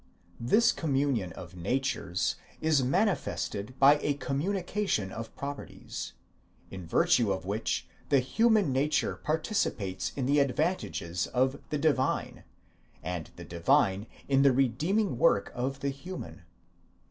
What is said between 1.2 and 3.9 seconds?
of natures, communio naturarum, is manifested